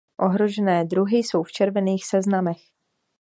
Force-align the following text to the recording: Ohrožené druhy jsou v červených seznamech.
Ohrožené 0.19 0.85
druhy 0.85 1.17
jsou 1.17 1.43
v 1.43 1.51
červených 1.51 2.05
seznamech. 2.05 2.61